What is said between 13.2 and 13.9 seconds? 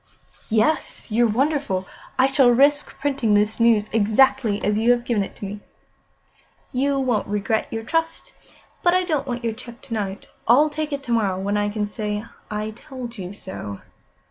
so.